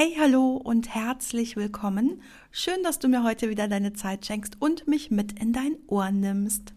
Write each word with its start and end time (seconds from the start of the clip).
Hey, 0.00 0.14
hallo 0.16 0.52
und 0.52 0.94
herzlich 0.94 1.56
willkommen. 1.56 2.22
Schön, 2.52 2.84
dass 2.84 3.00
du 3.00 3.08
mir 3.08 3.24
heute 3.24 3.50
wieder 3.50 3.66
deine 3.66 3.94
Zeit 3.94 4.24
schenkst 4.24 4.54
und 4.60 4.86
mich 4.86 5.10
mit 5.10 5.40
in 5.40 5.52
dein 5.52 5.74
Ohr 5.88 6.12
nimmst. 6.12 6.72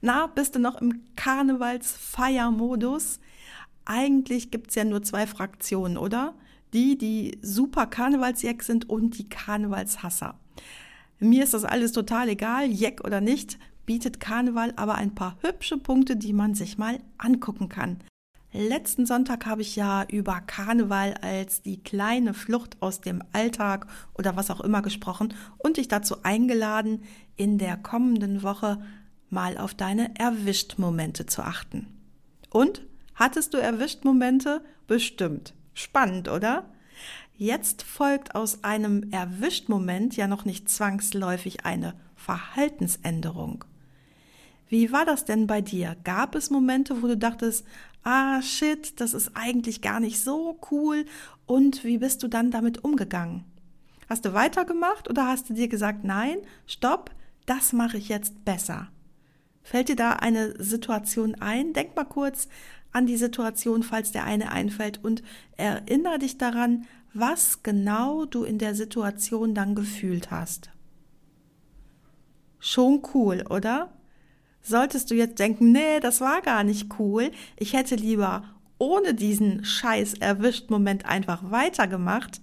Na, 0.00 0.26
bist 0.26 0.54
du 0.54 0.58
noch 0.58 0.80
im 0.80 1.02
Karnevalsfeiermodus? 1.16 3.20
Eigentlich 3.84 4.50
gibt 4.50 4.70
es 4.70 4.76
ja 4.76 4.84
nur 4.84 5.02
zwei 5.02 5.26
Fraktionen, 5.26 5.98
oder? 5.98 6.32
Die, 6.72 6.96
die 6.96 7.36
super 7.42 7.84
Karnevalsjeck 7.84 8.62
sind 8.62 8.88
und 8.88 9.18
die 9.18 9.28
Karnevalshasser. 9.28 10.40
Mir 11.18 11.44
ist 11.44 11.52
das 11.52 11.66
alles 11.66 11.92
total 11.92 12.30
egal, 12.30 12.70
Jeck 12.70 13.04
oder 13.04 13.20
nicht, 13.20 13.58
bietet 13.84 14.18
Karneval 14.18 14.72
aber 14.76 14.94
ein 14.94 15.14
paar 15.14 15.36
hübsche 15.42 15.76
Punkte, 15.76 16.16
die 16.16 16.32
man 16.32 16.54
sich 16.54 16.78
mal 16.78 17.00
angucken 17.18 17.68
kann. 17.68 17.98
Letzten 18.52 19.06
Sonntag 19.06 19.46
habe 19.46 19.62
ich 19.62 19.76
ja 19.76 20.04
über 20.08 20.40
Karneval 20.40 21.14
als 21.22 21.62
die 21.62 21.80
kleine 21.80 22.34
Flucht 22.34 22.76
aus 22.80 23.00
dem 23.00 23.22
Alltag 23.32 23.86
oder 24.14 24.34
was 24.34 24.50
auch 24.50 24.60
immer 24.60 24.82
gesprochen 24.82 25.34
und 25.58 25.76
dich 25.76 25.86
dazu 25.86 26.24
eingeladen, 26.24 27.04
in 27.36 27.58
der 27.58 27.76
kommenden 27.76 28.42
Woche 28.42 28.82
mal 29.28 29.56
auf 29.56 29.74
deine 29.74 30.18
Erwischt-Momente 30.18 31.26
zu 31.26 31.42
achten. 31.42 31.86
Und? 32.50 32.82
Hattest 33.14 33.54
du 33.54 33.58
Erwischt-Momente? 33.58 34.64
Bestimmt. 34.88 35.54
Spannend, 35.72 36.28
oder? 36.28 36.64
Jetzt 37.36 37.84
folgt 37.84 38.34
aus 38.34 38.64
einem 38.64 39.10
Erwischt-Moment 39.12 40.16
ja 40.16 40.26
noch 40.26 40.44
nicht 40.44 40.68
zwangsläufig 40.68 41.64
eine 41.64 41.94
Verhaltensänderung. 42.16 43.64
Wie 44.68 44.92
war 44.92 45.04
das 45.04 45.24
denn 45.24 45.46
bei 45.46 45.60
dir? 45.60 45.96
Gab 46.04 46.34
es 46.34 46.50
Momente, 46.50 47.02
wo 47.02 47.08
du 47.08 47.16
dachtest, 47.16 47.66
ah 48.02 48.42
shit, 48.42 49.00
das 49.00 49.14
ist 49.14 49.32
eigentlich 49.34 49.80
gar 49.82 50.00
nicht 50.00 50.22
so 50.22 50.58
cool 50.70 51.04
und 51.46 51.84
wie 51.84 51.98
bist 51.98 52.22
du 52.22 52.28
dann 52.28 52.50
damit 52.50 52.84
umgegangen? 52.84 53.44
Hast 54.08 54.24
du 54.24 54.34
weitergemacht 54.34 55.08
oder 55.08 55.26
hast 55.26 55.50
du 55.50 55.54
dir 55.54 55.68
gesagt, 55.68 56.04
nein, 56.04 56.38
stopp, 56.66 57.10
das 57.46 57.72
mache 57.72 57.98
ich 57.98 58.08
jetzt 58.08 58.44
besser? 58.44 58.88
Fällt 59.62 59.88
dir 59.88 59.96
da 59.96 60.14
eine 60.14 60.62
Situation 60.62 61.36
ein? 61.36 61.72
Denk 61.72 61.94
mal 61.94 62.04
kurz 62.04 62.48
an 62.92 63.06
die 63.06 63.16
Situation, 63.16 63.82
falls 63.82 64.10
der 64.10 64.24
eine 64.24 64.50
einfällt 64.50 65.02
und 65.04 65.22
erinnere 65.56 66.18
dich 66.18 66.38
daran, 66.38 66.86
was 67.12 67.62
genau 67.62 68.24
du 68.24 68.44
in 68.44 68.58
der 68.58 68.74
Situation 68.74 69.54
dann 69.54 69.74
gefühlt 69.74 70.30
hast. 70.30 70.70
Schon 72.58 73.02
cool, 73.14 73.44
oder? 73.48 73.92
Solltest 74.62 75.10
du 75.10 75.14
jetzt 75.14 75.38
denken, 75.38 75.72
nee, 75.72 76.00
das 76.00 76.20
war 76.20 76.42
gar 76.42 76.64
nicht 76.64 76.98
cool, 76.98 77.30
ich 77.56 77.72
hätte 77.72 77.94
lieber 77.94 78.44
ohne 78.78 79.14
diesen 79.14 79.64
scheiß 79.64 80.14
erwischt 80.14 80.70
Moment 80.70 81.04
einfach 81.04 81.50
weitergemacht, 81.50 82.40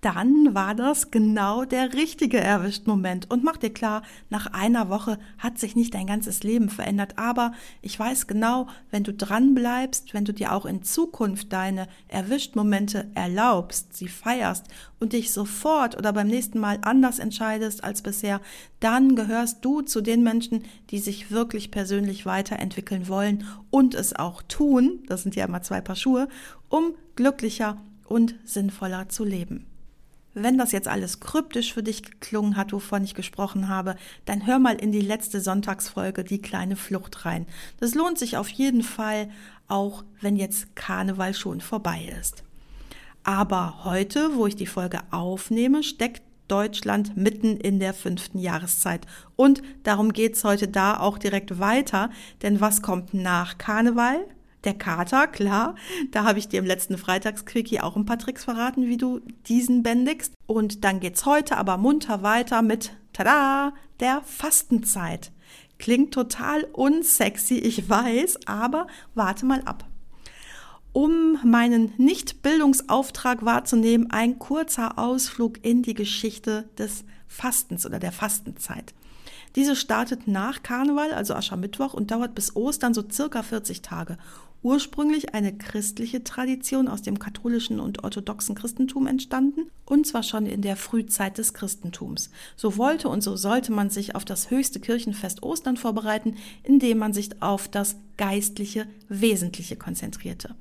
dann 0.00 0.54
war 0.54 0.74
das 0.74 1.10
genau 1.10 1.64
der 1.64 1.92
richtige 1.92 2.38
erwischt 2.38 2.86
Moment. 2.86 3.30
Und 3.30 3.44
mach 3.44 3.58
dir 3.58 3.70
klar, 3.70 4.02
nach 4.30 4.46
einer 4.46 4.88
Woche 4.88 5.18
hat 5.38 5.58
sich 5.58 5.76
nicht 5.76 5.94
dein 5.94 6.06
ganzes 6.06 6.42
Leben 6.42 6.70
verändert. 6.70 7.18
Aber 7.18 7.52
ich 7.82 7.98
weiß 7.98 8.26
genau, 8.26 8.66
wenn 8.90 9.04
du 9.04 9.12
dran 9.12 9.54
bleibst, 9.54 10.14
wenn 10.14 10.24
du 10.24 10.32
dir 10.32 10.52
auch 10.52 10.64
in 10.64 10.82
Zukunft 10.82 11.52
deine 11.52 11.86
erwischt 12.08 12.56
Momente 12.56 13.10
erlaubst, 13.14 13.94
sie 13.94 14.08
feierst 14.08 14.66
und 15.00 15.12
dich 15.12 15.32
sofort 15.32 15.98
oder 15.98 16.12
beim 16.12 16.28
nächsten 16.28 16.60
Mal 16.60 16.78
anders 16.82 17.18
entscheidest 17.18 17.84
als 17.84 18.00
bisher, 18.00 18.40
dann 18.80 19.16
gehörst 19.16 19.64
du 19.64 19.82
zu 19.82 20.00
den 20.00 20.22
Menschen, 20.22 20.64
die 20.90 20.98
sich 20.98 21.30
wirklich 21.30 21.70
persönlich 21.70 22.24
weiterentwickeln 22.24 23.08
wollen 23.08 23.44
und 23.70 23.94
es 23.94 24.16
auch 24.16 24.42
tun, 24.42 25.00
das 25.06 25.22
sind 25.22 25.36
ja 25.36 25.44
immer 25.44 25.62
zwei 25.62 25.82
Paar 25.82 25.96
Schuhe, 25.96 26.28
um 26.70 26.94
glücklicher 27.16 27.76
und 28.04 28.34
sinnvoller 28.44 29.08
zu 29.08 29.24
leben. 29.24 29.69
Wenn 30.42 30.56
das 30.56 30.72
jetzt 30.72 30.88
alles 30.88 31.20
kryptisch 31.20 31.74
für 31.74 31.82
dich 31.82 32.02
geklungen 32.02 32.56
hat, 32.56 32.72
wovon 32.72 33.04
ich 33.04 33.14
gesprochen 33.14 33.68
habe, 33.68 33.96
dann 34.24 34.46
hör 34.46 34.58
mal 34.58 34.76
in 34.76 34.90
die 34.90 35.00
letzte 35.00 35.40
Sonntagsfolge 35.40 36.24
Die 36.24 36.40
kleine 36.40 36.76
Flucht 36.76 37.24
rein. 37.26 37.46
Das 37.78 37.94
lohnt 37.94 38.18
sich 38.18 38.36
auf 38.36 38.48
jeden 38.48 38.82
Fall, 38.82 39.28
auch 39.68 40.02
wenn 40.20 40.36
jetzt 40.36 40.74
Karneval 40.76 41.34
schon 41.34 41.60
vorbei 41.60 42.10
ist. 42.18 42.42
Aber 43.22 43.84
heute, 43.84 44.36
wo 44.36 44.46
ich 44.46 44.56
die 44.56 44.66
Folge 44.66 45.00
aufnehme, 45.10 45.82
steckt 45.82 46.22
Deutschland 46.48 47.16
mitten 47.16 47.58
in 47.58 47.78
der 47.78 47.92
fünften 47.92 48.38
Jahreszeit. 48.38 49.06
Und 49.36 49.62
darum 49.82 50.12
geht's 50.12 50.42
heute 50.42 50.68
da 50.68 50.98
auch 50.98 51.18
direkt 51.18 51.58
weiter. 51.58 52.10
Denn 52.42 52.60
was 52.60 52.82
kommt 52.82 53.14
nach 53.14 53.58
Karneval? 53.58 54.26
Der 54.64 54.74
Kater, 54.74 55.26
klar. 55.26 55.74
Da 56.10 56.24
habe 56.24 56.38
ich 56.38 56.48
dir 56.48 56.58
im 56.58 56.66
letzten 56.66 56.98
Freitagsquickie 56.98 57.80
auch 57.80 57.96
ein 57.96 58.04
paar 58.04 58.18
Tricks 58.18 58.44
verraten, 58.44 58.86
wie 58.86 58.98
du 58.98 59.20
diesen 59.46 59.82
bändigst. 59.82 60.34
Und 60.46 60.84
dann 60.84 61.00
geht's 61.00 61.24
heute 61.24 61.56
aber 61.56 61.78
munter 61.78 62.22
weiter 62.22 62.60
mit, 62.60 62.92
tada, 63.12 63.72
der 64.00 64.22
Fastenzeit. 64.22 65.32
Klingt 65.78 66.12
total 66.12 66.64
unsexy, 66.72 67.54
ich 67.54 67.88
weiß, 67.88 68.46
aber 68.46 68.86
warte 69.14 69.46
mal 69.46 69.62
ab. 69.64 69.86
Um 70.92 71.38
meinen 71.44 71.94
Nicht-Bildungsauftrag 71.96 73.44
wahrzunehmen, 73.44 74.10
ein 74.10 74.38
kurzer 74.38 74.98
Ausflug 74.98 75.64
in 75.64 75.82
die 75.82 75.94
Geschichte 75.94 76.68
des 76.76 77.04
Fastens 77.28 77.86
oder 77.86 77.98
der 77.98 78.12
Fastenzeit. 78.12 78.92
Diese 79.56 79.74
startet 79.74 80.28
nach 80.28 80.62
Karneval, 80.62 81.12
also 81.12 81.34
Aschermittwoch, 81.34 81.94
und 81.94 82.10
dauert 82.10 82.34
bis 82.34 82.54
Ostern 82.54 82.92
so 82.92 83.04
circa 83.08 83.42
40 83.42 83.82
Tage 83.82 84.18
ursprünglich 84.62 85.34
eine 85.34 85.56
christliche 85.56 86.22
Tradition 86.22 86.88
aus 86.88 87.02
dem 87.02 87.18
katholischen 87.18 87.80
und 87.80 88.04
orthodoxen 88.04 88.54
Christentum 88.54 89.06
entstanden, 89.06 89.70
und 89.86 90.06
zwar 90.06 90.22
schon 90.22 90.46
in 90.46 90.62
der 90.62 90.76
Frühzeit 90.76 91.38
des 91.38 91.54
Christentums. 91.54 92.30
So 92.56 92.76
wollte 92.76 93.08
und 93.08 93.22
so 93.22 93.36
sollte 93.36 93.72
man 93.72 93.90
sich 93.90 94.14
auf 94.14 94.24
das 94.24 94.50
höchste 94.50 94.80
Kirchenfest 94.80 95.42
Ostern 95.42 95.76
vorbereiten, 95.76 96.36
indem 96.62 96.98
man 96.98 97.12
sich 97.12 97.42
auf 97.42 97.68
das 97.68 97.96
geistliche 98.16 98.86
Wesentliche 99.08 99.76
konzentrierte. 99.76 100.54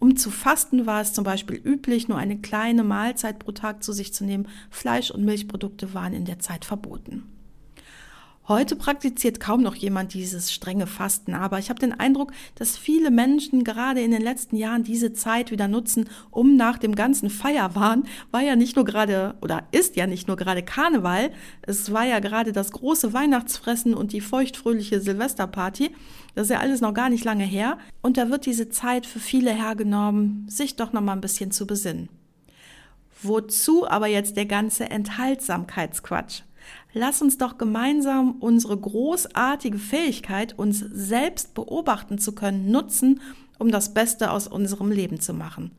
Um 0.00 0.16
zu 0.16 0.30
fasten 0.30 0.86
war 0.86 1.00
es 1.00 1.12
zum 1.12 1.24
Beispiel 1.24 1.56
üblich, 1.56 2.08
nur 2.08 2.18
eine 2.18 2.38
kleine 2.38 2.82
Mahlzeit 2.82 3.38
pro 3.38 3.52
Tag 3.52 3.82
zu 3.84 3.92
sich 3.92 4.12
zu 4.12 4.24
nehmen. 4.24 4.48
Fleisch 4.70 5.10
und 5.10 5.24
Milchprodukte 5.24 5.94
waren 5.94 6.14
in 6.14 6.24
der 6.24 6.40
Zeit 6.40 6.64
verboten. 6.64 7.37
Heute 8.48 8.76
praktiziert 8.76 9.40
kaum 9.40 9.62
noch 9.62 9.74
jemand 9.74 10.14
dieses 10.14 10.50
strenge 10.50 10.86
Fasten, 10.86 11.34
aber 11.34 11.58
ich 11.58 11.68
habe 11.68 11.80
den 11.80 11.92
Eindruck, 11.92 12.32
dass 12.54 12.78
viele 12.78 13.10
Menschen 13.10 13.62
gerade 13.62 14.00
in 14.00 14.10
den 14.10 14.22
letzten 14.22 14.56
Jahren 14.56 14.84
diese 14.84 15.12
Zeit 15.12 15.50
wieder 15.50 15.68
nutzen, 15.68 16.08
um 16.30 16.56
nach 16.56 16.78
dem 16.78 16.94
ganzen 16.94 17.28
Feierwahn, 17.28 18.04
war 18.30 18.40
ja 18.40 18.56
nicht 18.56 18.74
nur 18.74 18.86
gerade 18.86 19.34
oder 19.42 19.64
ist 19.70 19.96
ja 19.96 20.06
nicht 20.06 20.28
nur 20.28 20.38
gerade 20.38 20.62
Karneval, 20.62 21.30
es 21.60 21.92
war 21.92 22.06
ja 22.06 22.20
gerade 22.20 22.52
das 22.52 22.72
große 22.72 23.12
Weihnachtsfressen 23.12 23.92
und 23.92 24.14
die 24.14 24.22
feuchtfröhliche 24.22 25.02
Silvesterparty. 25.02 25.90
Das 26.34 26.44
ist 26.44 26.50
ja 26.50 26.60
alles 26.60 26.80
noch 26.80 26.94
gar 26.94 27.10
nicht 27.10 27.26
lange 27.26 27.44
her 27.44 27.76
und 28.00 28.16
da 28.16 28.30
wird 28.30 28.46
diese 28.46 28.70
Zeit 28.70 29.04
für 29.04 29.20
viele 29.20 29.52
hergenommen, 29.52 30.46
sich 30.48 30.74
doch 30.74 30.94
noch 30.94 31.02
mal 31.02 31.12
ein 31.12 31.20
bisschen 31.20 31.50
zu 31.50 31.66
besinnen. 31.66 32.08
Wozu 33.22 33.86
aber 33.86 34.06
jetzt 34.06 34.38
der 34.38 34.46
ganze 34.46 34.88
Enthaltsamkeitsquatsch? 34.88 36.44
Lass 36.92 37.22
uns 37.22 37.38
doch 37.38 37.58
gemeinsam 37.58 38.36
unsere 38.40 38.76
großartige 38.76 39.78
Fähigkeit, 39.78 40.58
uns 40.58 40.78
selbst 40.78 41.54
beobachten 41.54 42.18
zu 42.18 42.32
können, 42.32 42.70
nutzen, 42.70 43.20
um 43.58 43.70
das 43.70 43.94
Beste 43.94 44.30
aus 44.30 44.46
unserem 44.46 44.90
Leben 44.90 45.20
zu 45.20 45.34
machen. 45.34 45.70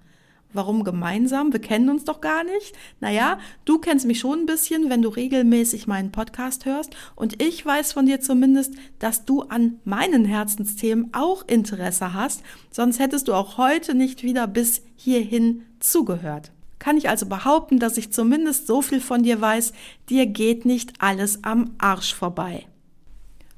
Warum 0.51 0.83
gemeinsam? 0.83 1.53
Wir 1.53 1.59
kennen 1.59 1.89
uns 1.89 2.05
doch 2.05 2.21
gar 2.21 2.43
nicht. 2.43 2.73
Naja, 2.99 3.37
du 3.65 3.77
kennst 3.77 4.07
mich 4.07 4.19
schon 4.19 4.39
ein 4.39 4.45
bisschen, 4.47 4.89
wenn 4.89 5.03
du 5.03 5.09
regelmäßig 5.09 5.85
meinen 5.85 6.11
Podcast 6.11 6.65
hörst. 6.65 6.95
Und 7.15 7.41
ich 7.41 7.63
weiß 7.63 7.93
von 7.93 8.07
dir 8.07 8.19
zumindest, 8.19 8.73
dass 8.97 9.25
du 9.25 9.43
an 9.43 9.79
meinen 9.83 10.25
Herzensthemen 10.25 11.09
auch 11.13 11.47
Interesse 11.47 12.13
hast. 12.13 12.41
Sonst 12.71 12.97
hättest 12.97 13.27
du 13.27 13.35
auch 13.35 13.57
heute 13.59 13.93
nicht 13.93 14.23
wieder 14.23 14.47
bis 14.47 14.81
hierhin 14.95 15.65
zugehört 15.79 16.51
kann 16.79 16.97
ich 16.97 17.09
also 17.09 17.25
behaupten, 17.27 17.79
dass 17.79 17.97
ich 17.97 18.11
zumindest 18.11 18.67
so 18.67 18.81
viel 18.81 19.01
von 19.01 19.23
dir 19.23 19.39
weiß, 19.39 19.73
dir 20.09 20.25
geht 20.25 20.65
nicht 20.65 20.93
alles 20.99 21.43
am 21.43 21.75
Arsch 21.77 22.15
vorbei. 22.15 22.65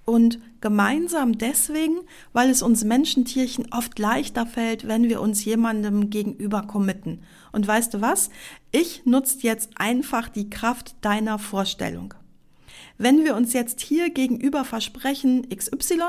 Und 0.04 0.40
gemeinsam 0.62 1.38
deswegen, 1.38 2.00
weil 2.34 2.50
es 2.50 2.62
uns 2.62 2.84
Menschentierchen 2.84 3.72
oft 3.72 3.98
leichter 4.00 4.46
fällt, 4.46 4.88
wenn 4.88 5.10
wir 5.10 5.22
uns 5.22 5.46
jemandem 5.46 6.10
gegenüber 6.10 6.64
committen. 6.64 7.22
Und 7.52 7.68
weißt 7.68 7.94
du 7.94 8.02
was? 8.02 8.30
Ich 8.72 9.06
nutze 9.06 9.38
jetzt 9.42 9.70
einfach 9.76 10.28
die 10.28 10.50
Kraft 10.50 10.96
deiner 11.02 11.40
Vorstellung. 11.40 12.14
Wenn 12.98 13.24
wir 13.24 13.36
uns 13.36 13.54
jetzt 13.54 13.82
hier 13.82 14.10
gegenüber 14.10 14.66
versprechen 14.66 15.48
XY, 15.50 16.02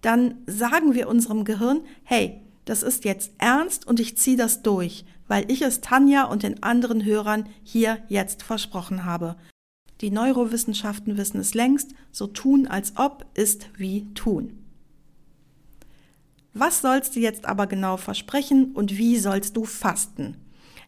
dann 0.00 0.38
sagen 0.46 0.94
wir 0.94 1.08
unserem 1.08 1.44
Gehirn, 1.44 1.80
hey, 2.02 2.40
das 2.64 2.82
ist 2.82 3.04
jetzt 3.04 3.32
ernst 3.38 3.86
und 3.86 4.00
ich 4.00 4.16
ziehe 4.16 4.36
das 4.36 4.62
durch, 4.62 5.04
weil 5.28 5.50
ich 5.50 5.62
es 5.62 5.80
Tanja 5.80 6.24
und 6.24 6.42
den 6.42 6.62
anderen 6.62 7.04
Hörern 7.04 7.48
hier 7.62 7.98
jetzt 8.08 8.42
versprochen 8.42 9.04
habe. 9.04 9.36
Die 10.00 10.10
Neurowissenschaften 10.10 11.16
wissen 11.16 11.40
es 11.40 11.54
längst, 11.54 11.94
so 12.10 12.26
tun 12.26 12.66
als 12.66 12.96
ob 12.96 13.26
ist 13.34 13.68
wie 13.76 14.12
tun. 14.14 14.58
Was 16.52 16.82
sollst 16.82 17.16
du 17.16 17.20
jetzt 17.20 17.46
aber 17.46 17.66
genau 17.66 17.96
versprechen 17.96 18.72
und 18.74 18.96
wie 18.96 19.18
sollst 19.18 19.56
du 19.56 19.64
fasten? 19.64 20.36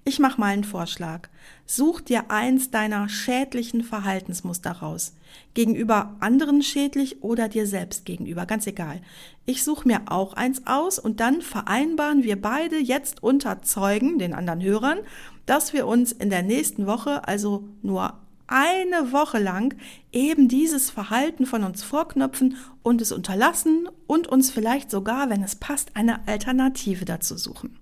Ich 0.09 0.21
mache 0.21 0.41
mal 0.41 0.53
einen 0.53 0.63
Vorschlag. 0.63 1.29
Such 1.67 2.01
dir 2.01 2.31
eins 2.31 2.71
deiner 2.71 3.09
schädlichen 3.09 3.83
Verhaltensmuster 3.83 4.71
raus. 4.71 5.15
Gegenüber 5.53 6.15
anderen 6.21 6.63
schädlich 6.63 7.25
oder 7.25 7.49
dir 7.49 7.67
selbst 7.67 8.05
gegenüber, 8.05 8.47
ganz 8.47 8.69
egal. 8.69 9.01
Ich 9.47 9.65
suche 9.65 9.89
mir 9.89 10.03
auch 10.07 10.35
eins 10.35 10.65
aus 10.65 11.01
und 11.01 11.19
dann 11.19 11.43
vereinbaren 11.43 12.23
wir 12.23 12.41
beide 12.41 12.79
jetzt 12.79 13.25
unter 13.25 13.63
Zeugen, 13.63 14.21
den 14.21 14.33
anderen 14.33 14.63
Hörern, 14.63 15.01
dass 15.45 15.73
wir 15.73 15.89
uns 15.89 16.13
in 16.13 16.31
der 16.31 16.45
nächsten 16.45 16.87
Woche, 16.87 17.27
also 17.27 17.69
nur 17.83 18.15
eine 18.47 19.11
Woche 19.11 19.41
lang 19.41 19.75
eben 20.13 20.47
dieses 20.47 20.89
Verhalten 20.89 21.47
von 21.47 21.65
uns 21.65 21.83
vorknöpfen 21.83 22.57
und 22.85 23.01
es 23.01 23.11
unterlassen 23.11 23.89
und 24.07 24.29
uns 24.29 24.53
vielleicht 24.53 24.89
sogar, 24.89 25.31
wenn 25.31 25.43
es 25.43 25.57
passt, 25.57 25.97
eine 25.97 26.29
Alternative 26.29 27.05
dazu 27.05 27.37
suchen. 27.37 27.77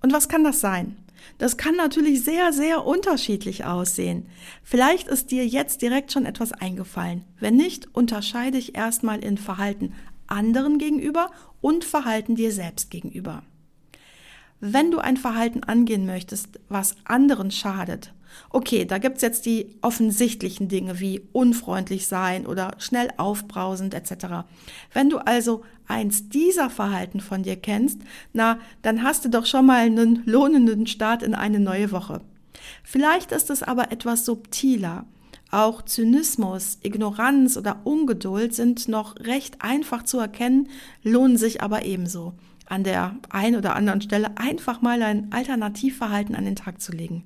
Und 0.00 0.14
was 0.14 0.30
kann 0.30 0.44
das 0.44 0.60
sein? 0.60 0.96
Das 1.38 1.56
kann 1.56 1.76
natürlich 1.76 2.24
sehr, 2.24 2.52
sehr 2.52 2.84
unterschiedlich 2.84 3.64
aussehen. 3.64 4.26
Vielleicht 4.62 5.08
ist 5.08 5.30
dir 5.30 5.46
jetzt 5.46 5.82
direkt 5.82 6.12
schon 6.12 6.26
etwas 6.26 6.52
eingefallen. 6.52 7.24
Wenn 7.38 7.56
nicht, 7.56 7.94
unterscheide 7.94 8.58
ich 8.58 8.76
erstmal 8.76 9.22
in 9.24 9.38
Verhalten 9.38 9.94
anderen 10.26 10.78
gegenüber 10.78 11.30
und 11.60 11.84
Verhalten 11.84 12.34
dir 12.34 12.52
selbst 12.52 12.90
gegenüber. 12.90 13.42
Wenn 14.64 14.92
du 14.92 15.00
ein 15.00 15.16
Verhalten 15.16 15.64
angehen 15.64 16.06
möchtest, 16.06 16.60
was 16.68 16.94
anderen 17.02 17.50
schadet, 17.50 18.14
Okay, 18.48 18.86
da 18.86 18.96
gibt's 18.96 19.20
jetzt 19.20 19.44
die 19.44 19.74
offensichtlichen 19.82 20.68
Dinge 20.68 21.00
wie 21.00 21.20
unfreundlich 21.32 22.06
sein 22.06 22.46
oder 22.46 22.76
schnell 22.78 23.10
aufbrausend 23.18 23.92
etc. 23.92 24.46
Wenn 24.94 25.10
du 25.10 25.18
also 25.18 25.64
eins 25.86 26.30
dieser 26.30 26.70
Verhalten 26.70 27.20
von 27.20 27.42
dir 27.42 27.56
kennst, 27.56 28.00
na, 28.32 28.58
dann 28.80 29.02
hast 29.02 29.26
du 29.26 29.28
doch 29.28 29.44
schon 29.44 29.66
mal 29.66 29.80
einen 29.84 30.22
lohnenden 30.24 30.86
Start 30.86 31.22
in 31.22 31.34
eine 31.34 31.60
neue 31.60 31.90
Woche. 31.92 32.22
Vielleicht 32.82 33.32
ist 33.32 33.50
es 33.50 33.62
aber 33.62 33.92
etwas 33.92 34.24
subtiler. 34.24 35.04
Auch 35.50 35.82
Zynismus, 35.82 36.78
Ignoranz 36.82 37.58
oder 37.58 37.80
Ungeduld 37.84 38.54
sind 38.54 38.88
noch 38.88 39.16
recht 39.16 39.56
einfach 39.60 40.04
zu 40.04 40.18
erkennen, 40.18 40.68
lohnen 41.02 41.36
sich 41.36 41.60
aber 41.60 41.84
ebenso 41.84 42.32
an 42.68 42.84
der 42.84 43.16
einen 43.30 43.56
oder 43.56 43.76
anderen 43.76 44.00
Stelle 44.00 44.36
einfach 44.36 44.80
mal 44.82 45.02
ein 45.02 45.32
Alternativverhalten 45.32 46.34
an 46.34 46.44
den 46.44 46.56
Tag 46.56 46.80
zu 46.80 46.92
legen. 46.92 47.24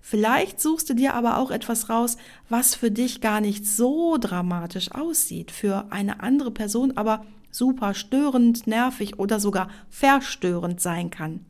Vielleicht 0.00 0.60
suchst 0.60 0.90
du 0.90 0.94
dir 0.94 1.14
aber 1.14 1.38
auch 1.38 1.50
etwas 1.50 1.88
raus, 1.88 2.16
was 2.48 2.74
für 2.74 2.90
dich 2.90 3.20
gar 3.20 3.40
nicht 3.40 3.66
so 3.66 4.18
dramatisch 4.18 4.90
aussieht, 4.92 5.50
für 5.50 5.86
eine 5.90 6.20
andere 6.20 6.50
Person 6.50 6.96
aber 6.96 7.24
super 7.52 7.94
störend, 7.94 8.66
nervig 8.66 9.18
oder 9.18 9.38
sogar 9.38 9.68
verstörend 9.90 10.80
sein 10.80 11.10
kann. 11.10 11.44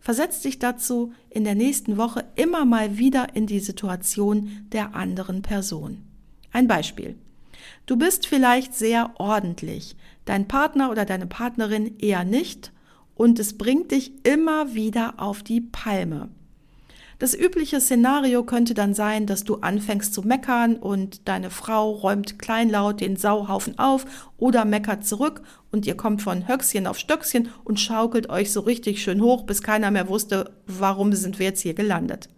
Versetz 0.00 0.40
dich 0.40 0.58
dazu 0.58 1.12
in 1.28 1.44
der 1.44 1.54
nächsten 1.54 1.96
Woche 1.96 2.24
immer 2.36 2.64
mal 2.64 2.96
wieder 2.98 3.34
in 3.34 3.46
die 3.46 3.60
Situation 3.60 4.66
der 4.72 4.94
anderen 4.94 5.42
Person. 5.42 6.02
Ein 6.52 6.68
Beispiel. 6.68 7.16
Du 7.90 7.96
bist 7.96 8.28
vielleicht 8.28 8.72
sehr 8.72 9.10
ordentlich, 9.18 9.96
dein 10.24 10.46
Partner 10.46 10.92
oder 10.92 11.04
deine 11.04 11.26
Partnerin 11.26 11.98
eher 11.98 12.22
nicht 12.22 12.70
und 13.16 13.40
es 13.40 13.58
bringt 13.58 13.90
dich 13.90 14.12
immer 14.24 14.76
wieder 14.76 15.14
auf 15.16 15.42
die 15.42 15.60
Palme. 15.60 16.28
Das 17.18 17.34
übliche 17.36 17.80
Szenario 17.80 18.44
könnte 18.44 18.74
dann 18.74 18.94
sein, 18.94 19.26
dass 19.26 19.42
du 19.42 19.56
anfängst 19.56 20.14
zu 20.14 20.22
meckern 20.22 20.76
und 20.76 21.26
deine 21.26 21.50
Frau 21.50 21.90
räumt 21.90 22.38
kleinlaut 22.38 23.00
den 23.00 23.16
Sauhaufen 23.16 23.76
auf 23.80 24.30
oder 24.38 24.64
meckert 24.64 25.04
zurück 25.04 25.42
und 25.72 25.84
ihr 25.84 25.96
kommt 25.96 26.22
von 26.22 26.46
Höchstchen 26.46 26.86
auf 26.86 26.96
Stöckchen 26.96 27.48
und 27.64 27.80
schaukelt 27.80 28.30
euch 28.30 28.52
so 28.52 28.60
richtig 28.60 29.02
schön 29.02 29.20
hoch, 29.20 29.42
bis 29.42 29.64
keiner 29.64 29.90
mehr 29.90 30.06
wusste, 30.06 30.52
warum 30.64 31.12
sind 31.12 31.40
wir 31.40 31.46
jetzt 31.46 31.62
hier 31.62 31.74
gelandet. 31.74 32.28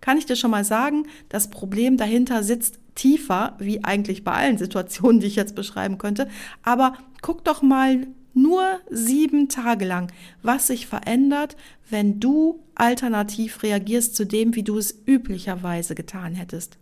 Kann 0.00 0.16
ich 0.16 0.24
dir 0.24 0.36
schon 0.36 0.50
mal 0.50 0.64
sagen, 0.64 1.06
das 1.28 1.50
Problem 1.50 1.98
dahinter 1.98 2.42
sitzt 2.42 2.78
tiefer, 3.00 3.56
wie 3.58 3.82
eigentlich 3.82 4.24
bei 4.24 4.32
allen 4.32 4.58
Situationen, 4.58 5.20
die 5.20 5.26
ich 5.26 5.36
jetzt 5.36 5.54
beschreiben 5.54 5.96
könnte. 5.96 6.28
Aber 6.62 6.92
guck 7.22 7.44
doch 7.44 7.62
mal 7.62 8.06
nur 8.34 8.62
sieben 8.90 9.48
Tage 9.48 9.86
lang, 9.86 10.12
was 10.42 10.66
sich 10.66 10.86
verändert, 10.86 11.56
wenn 11.88 12.20
du 12.20 12.60
alternativ 12.74 13.62
reagierst 13.62 14.14
zu 14.14 14.26
dem, 14.26 14.54
wie 14.54 14.62
du 14.62 14.76
es 14.76 15.02
üblicherweise 15.06 15.94
getan 15.94 16.34
hättest. 16.34 16.76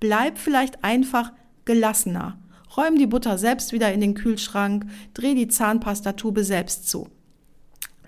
Bleib 0.00 0.38
vielleicht 0.38 0.82
einfach 0.82 1.32
gelassener. 1.64 2.38
Räum 2.76 2.96
die 2.96 3.06
Butter 3.06 3.38
selbst 3.38 3.72
wieder 3.72 3.92
in 3.92 4.00
den 4.00 4.14
Kühlschrank, 4.14 4.86
dreh 5.14 5.34
die 5.34 5.48
Zahnpastatube 5.48 6.42
selbst 6.42 6.88
zu 6.88 7.08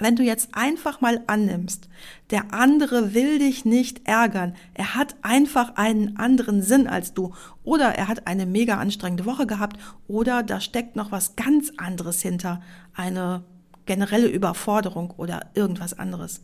wenn 0.01 0.17
du 0.17 0.23
jetzt 0.23 0.51
einfach 0.53 1.01
mal 1.01 1.23
annimmst, 1.27 1.89
der 2.31 2.53
andere 2.53 3.15
will 3.15 3.39
dich 3.39 3.65
nicht 3.65 4.07
ärgern, 4.07 4.55
er 4.75 4.95
hat 4.95 5.17
einfach 5.23 5.77
einen 5.77 6.17
anderen 6.17 6.63
Sinn 6.63 6.87
als 6.87 7.15
du. 7.15 7.35
Oder 7.65 7.95
er 7.95 8.09
hat 8.09 8.27
eine 8.27 8.47
mega 8.47 8.79
anstrengende 8.79 9.27
Woche 9.27 9.47
gehabt. 9.47 9.79
Oder 10.09 10.43
da 10.43 10.61
steckt 10.61 10.97
noch 10.97 11.13
was 11.13 11.37
ganz 11.37 11.73
anderes 11.77 12.23
hinter, 12.23 12.61
eine 12.95 13.45
generelle 13.87 14.29
Überforderung 14.29 15.11
oder 15.17 15.51
irgendwas 15.55 15.99
anderes. 15.99 16.43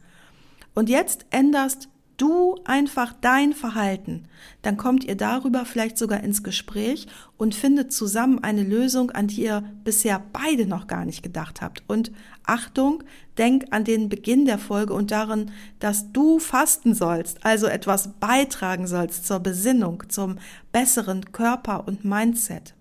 Und 0.75 0.89
jetzt 0.89 1.27
änderst 1.31 1.89
du 2.17 2.57
einfach 2.65 3.13
dein 3.21 3.53
Verhalten, 3.53 4.29
dann 4.63 4.77
kommt 4.77 5.05
ihr 5.05 5.17
darüber 5.17 5.65
vielleicht 5.65 5.99
sogar 5.99 6.23
ins 6.23 6.43
Gespräch 6.43 7.07
und 7.37 7.55
findet 7.55 7.93
zusammen 7.93 8.43
eine 8.43 8.63
Lösung, 8.63 9.11
an 9.11 9.29
die 9.29 9.43
ihr 9.43 9.63
bisher 9.85 10.23
beide 10.33 10.67
noch 10.67 10.87
gar 10.87 11.05
nicht 11.05 11.23
gedacht 11.23 11.61
habt. 11.61 11.83
Und 11.87 12.13
Achtung, 12.45 13.03
denk 13.39 13.67
an 13.71 13.85
den 13.85 14.09
Beginn 14.09 14.45
der 14.47 14.59
Folge 14.59 14.95
und 14.95 15.11
darin, 15.11 15.51
dass 15.79 16.13
du 16.13 16.39
fasten 16.39 16.95
sollst, 16.95 17.45
also 17.45 17.67
etwas 17.67 18.15
beitragen 18.21 18.87
sollst 18.87 19.27
zur 19.27 19.41
Besinnung, 19.41 20.05
zum 20.09 20.39
besseren 20.73 21.33
Körper 21.33 21.87
und 21.87 22.05
Mindset. 22.05 22.75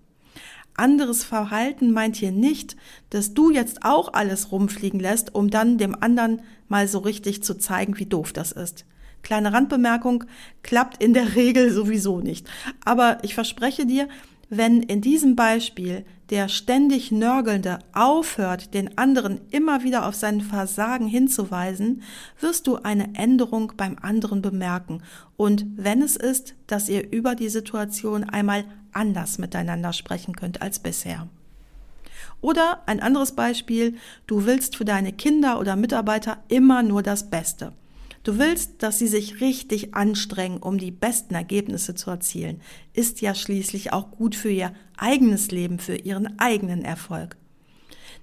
Anderes 0.76 1.24
Verhalten 1.24 1.90
meint 1.90 2.16
hier 2.16 2.32
nicht, 2.32 2.76
dass 3.08 3.32
du 3.32 3.50
jetzt 3.50 3.82
auch 3.82 4.12
alles 4.12 4.52
rumfliegen 4.52 5.00
lässt, 5.00 5.34
um 5.34 5.48
dann 5.48 5.78
dem 5.78 5.94
anderen 6.02 6.42
mal 6.68 6.86
so 6.86 6.98
richtig 6.98 7.42
zu 7.42 7.54
zeigen, 7.56 7.98
wie 7.98 8.06
doof 8.06 8.32
das 8.32 8.52
ist. 8.52 8.84
Kleine 9.26 9.52
Randbemerkung, 9.52 10.22
klappt 10.62 11.02
in 11.02 11.12
der 11.12 11.34
Regel 11.34 11.72
sowieso 11.72 12.20
nicht. 12.20 12.48
Aber 12.84 13.18
ich 13.22 13.34
verspreche 13.34 13.84
dir, 13.84 14.06
wenn 14.50 14.84
in 14.84 15.00
diesem 15.00 15.34
Beispiel 15.34 16.04
der 16.30 16.48
ständig 16.48 17.10
Nörgelnde 17.10 17.80
aufhört, 17.92 18.72
den 18.72 18.96
anderen 18.96 19.40
immer 19.50 19.82
wieder 19.82 20.06
auf 20.06 20.14
sein 20.14 20.42
Versagen 20.42 21.08
hinzuweisen, 21.08 22.02
wirst 22.38 22.68
du 22.68 22.76
eine 22.76 23.16
Änderung 23.16 23.72
beim 23.76 23.96
anderen 24.00 24.42
bemerken. 24.42 25.02
Und 25.36 25.66
wenn 25.74 26.02
es 26.02 26.14
ist, 26.14 26.54
dass 26.68 26.88
ihr 26.88 27.10
über 27.10 27.34
die 27.34 27.48
Situation 27.48 28.22
einmal 28.22 28.64
anders 28.92 29.38
miteinander 29.38 29.92
sprechen 29.92 30.36
könnt 30.36 30.62
als 30.62 30.78
bisher. 30.78 31.26
Oder 32.40 32.82
ein 32.86 33.00
anderes 33.00 33.32
Beispiel, 33.32 33.96
du 34.28 34.46
willst 34.46 34.76
für 34.76 34.84
deine 34.84 35.12
Kinder 35.12 35.58
oder 35.58 35.74
Mitarbeiter 35.74 36.38
immer 36.46 36.84
nur 36.84 37.02
das 37.02 37.28
Beste. 37.28 37.72
Du 38.26 38.40
willst, 38.40 38.82
dass 38.82 38.98
sie 38.98 39.06
sich 39.06 39.40
richtig 39.40 39.94
anstrengen, 39.94 40.58
um 40.58 40.78
die 40.78 40.90
besten 40.90 41.36
Ergebnisse 41.36 41.94
zu 41.94 42.10
erzielen. 42.10 42.60
Ist 42.92 43.20
ja 43.20 43.36
schließlich 43.36 43.92
auch 43.92 44.10
gut 44.10 44.34
für 44.34 44.50
ihr 44.50 44.72
eigenes 44.96 45.52
Leben, 45.52 45.78
für 45.78 45.94
ihren 45.94 46.36
eigenen 46.40 46.84
Erfolg. 46.84 47.36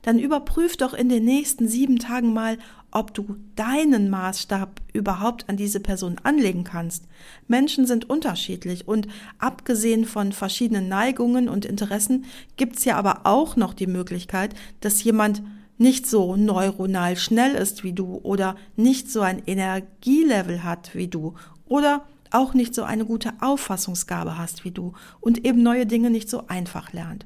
Dann 0.01 0.19
überprüf 0.19 0.75
doch 0.75 0.93
in 0.93 1.07
den 1.07 1.24
nächsten 1.24 1.69
sieben 1.69 2.00
Tagen 2.00 2.33
mal, 2.33 2.57
ob 2.91 3.13
du 3.13 3.38
deinen 3.55 4.10
Maßstab 4.10 4.81
überhaupt 4.91 5.48
an 5.48 5.55
diese 5.55 5.79
Person 5.79 6.17
anlegen 6.22 6.65
kannst. 6.65 7.05
Menschen 7.48 7.88
sind 7.88 8.10
unterschiedlich 8.10 8.86
und 8.86 9.07
abgesehen 9.39 10.03
von 10.03 10.33
verschiedenen 10.33 10.89
Neigungen 10.89 11.48
und 11.48 11.63
Interessen 11.63 12.25
gibt's 12.57 12.83
ja 12.83 12.98
aber 12.98 13.22
auch 13.24 13.55
noch 13.55 13.74
die 13.74 13.88
Möglichkeit, 13.88 14.53
dass 14.81 15.01
jemand 15.01 15.43
nicht 15.77 16.07
so 16.07 16.35
neuronal 16.35 17.17
schnell 17.17 17.55
ist 17.55 17.83
wie 17.83 17.93
du 17.93 18.19
oder 18.23 18.55
nicht 18.75 19.11
so 19.11 19.21
ein 19.21 19.41
Energielevel 19.45 20.63
hat 20.63 20.95
wie 20.95 21.07
du 21.07 21.33
oder 21.65 22.05
auch 22.31 22.53
nicht 22.53 22.73
so 22.73 22.83
eine 22.83 23.05
gute 23.05 23.33
Auffassungsgabe 23.41 24.37
hast 24.37 24.65
wie 24.65 24.71
du 24.71 24.93
und 25.19 25.45
eben 25.45 25.61
neue 25.61 25.85
Dinge 25.85 26.09
nicht 26.09 26.29
so 26.29 26.47
einfach 26.47 26.93
lernt. 26.93 27.25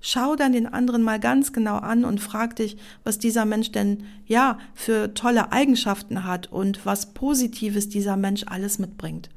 Schau 0.00 0.34
dann 0.34 0.52
den 0.52 0.66
anderen 0.66 1.02
mal 1.02 1.20
ganz 1.20 1.52
genau 1.52 1.76
an 1.76 2.04
und 2.04 2.20
frag 2.20 2.56
dich, 2.56 2.78
was 3.04 3.18
dieser 3.18 3.44
Mensch 3.44 3.70
denn 3.70 4.04
ja 4.26 4.58
für 4.74 5.12
tolle 5.12 5.52
Eigenschaften 5.52 6.24
hat 6.24 6.50
und 6.50 6.86
was 6.86 7.12
Positives 7.12 7.90
dieser 7.90 8.16
Mensch 8.16 8.44
alles 8.46 8.78
mitbringt. 8.78 9.28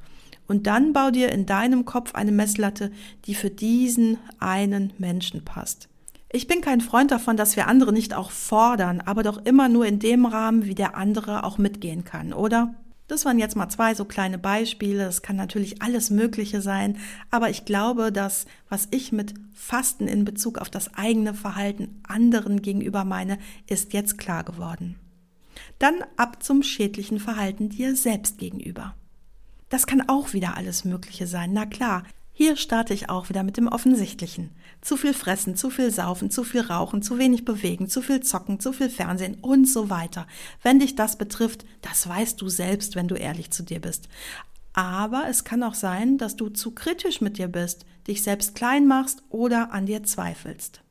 Und 0.47 0.67
dann 0.67 0.93
bau 0.93 1.11
dir 1.11 1.31
in 1.31 1.45
deinem 1.45 1.83
Kopf 1.85 2.15
eine 2.15 2.31
Messlatte, 2.31 2.91
die 3.25 3.35
für 3.35 3.49
diesen 3.49 4.17
einen 4.39 4.93
Menschen 4.97 5.43
passt. 5.43 5.89
Ich 6.35 6.47
bin 6.47 6.61
kein 6.61 6.81
Freund 6.81 7.11
davon, 7.11 7.37
dass 7.37 7.55
wir 7.55 7.67
andere 7.67 7.93
nicht 7.93 8.15
auch 8.15 8.31
fordern, 8.31 9.01
aber 9.01 9.21
doch 9.21 9.45
immer 9.45 9.69
nur 9.69 9.85
in 9.85 9.99
dem 9.99 10.25
Rahmen, 10.25 10.65
wie 10.65 10.73
der 10.73 10.97
andere 10.97 11.43
auch 11.43 11.59
mitgehen 11.59 12.05
kann, 12.05 12.33
oder? 12.33 12.73
Das 13.07 13.23
waren 13.23 13.37
jetzt 13.37 13.55
mal 13.55 13.69
zwei 13.69 13.93
so 13.93 14.03
kleine 14.03 14.39
Beispiele. 14.39 15.05
Es 15.05 15.21
kann 15.21 15.35
natürlich 15.35 15.83
alles 15.83 16.09
Mögliche 16.09 16.63
sein, 16.63 16.97
aber 17.29 17.51
ich 17.51 17.65
glaube, 17.65 18.11
dass 18.11 18.47
was 18.67 18.87
ich 18.89 19.11
mit 19.11 19.35
Fasten 19.53 20.07
in 20.07 20.25
Bezug 20.25 20.57
auf 20.57 20.71
das 20.71 20.95
eigene 20.95 21.35
Verhalten 21.35 22.01
anderen 22.01 22.63
gegenüber 22.63 23.05
meine, 23.05 23.37
ist 23.67 23.93
jetzt 23.93 24.17
klar 24.17 24.43
geworden. 24.43 24.95
Dann 25.77 26.03
ab 26.17 26.41
zum 26.41 26.63
schädlichen 26.63 27.19
Verhalten 27.19 27.69
dir 27.69 27.95
selbst 27.95 28.39
gegenüber. 28.39 28.95
Das 29.69 29.85
kann 29.85 30.09
auch 30.09 30.33
wieder 30.33 30.57
alles 30.57 30.83
Mögliche 30.83 31.27
sein. 31.27 31.53
Na 31.53 31.67
klar, 31.67 32.01
hier 32.35 32.55
starte 32.55 32.95
ich 32.95 33.09
auch 33.11 33.29
wieder 33.29 33.43
mit 33.43 33.57
dem 33.57 33.67
Offensichtlichen. 33.67 34.49
Zu 34.81 34.97
viel 34.97 35.13
fressen, 35.13 35.55
zu 35.55 35.69
viel 35.69 35.91
saufen, 35.91 36.31
zu 36.31 36.43
viel 36.43 36.61
rauchen, 36.61 37.03
zu 37.03 37.19
wenig 37.19 37.45
bewegen, 37.45 37.87
zu 37.87 38.01
viel 38.01 38.21
zocken, 38.21 38.59
zu 38.59 38.73
viel 38.73 38.89
Fernsehen 38.89 39.37
und 39.41 39.65
so 39.65 39.91
weiter. 39.91 40.25
Wenn 40.63 40.79
dich 40.79 40.95
das 40.95 41.15
betrifft, 41.15 41.63
das 41.83 42.09
weißt 42.09 42.41
du 42.41 42.49
selbst, 42.49 42.95
wenn 42.95 43.07
du 43.07 43.13
ehrlich 43.13 43.51
zu 43.51 43.61
dir 43.61 43.79
bist. 43.79 44.09
Aber 44.73 45.25
es 45.29 45.43
kann 45.43 45.61
auch 45.61 45.75
sein, 45.75 46.17
dass 46.17 46.35
du 46.35 46.49
zu 46.49 46.71
kritisch 46.71 47.21
mit 47.21 47.37
dir 47.37 47.47
bist, 47.47 47.85
dich 48.07 48.23
selbst 48.23 48.55
klein 48.55 48.87
machst 48.87 49.21
oder 49.29 49.71
an 49.71 49.85
dir 49.85 50.03
zweifelst. 50.03 50.81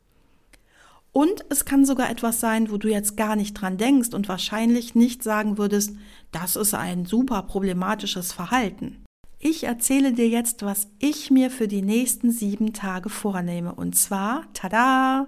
Und 1.10 1.44
es 1.50 1.64
kann 1.64 1.84
sogar 1.84 2.08
etwas 2.08 2.38
sein, 2.38 2.70
wo 2.70 2.78
du 2.78 2.88
jetzt 2.88 3.16
gar 3.16 3.34
nicht 3.34 3.54
dran 3.54 3.76
denkst 3.76 4.14
und 4.14 4.28
wahrscheinlich 4.28 4.94
nicht 4.94 5.24
sagen 5.24 5.58
würdest, 5.58 5.96
das 6.30 6.54
ist 6.54 6.72
ein 6.72 7.04
super 7.04 7.42
problematisches 7.42 8.32
Verhalten. 8.32 9.01
Ich 9.44 9.64
erzähle 9.64 10.12
dir 10.12 10.28
jetzt, 10.28 10.64
was 10.64 10.86
ich 11.00 11.32
mir 11.32 11.50
für 11.50 11.66
die 11.66 11.82
nächsten 11.82 12.30
sieben 12.30 12.72
Tage 12.72 13.08
vornehme. 13.08 13.74
Und 13.74 13.96
zwar, 13.96 14.44
tada, 14.54 15.26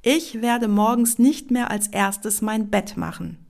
ich 0.00 0.40
werde 0.40 0.68
morgens 0.68 1.18
nicht 1.18 1.50
mehr 1.50 1.68
als 1.68 1.88
erstes 1.88 2.40
mein 2.40 2.70
Bett 2.70 2.96
machen. 2.96 3.44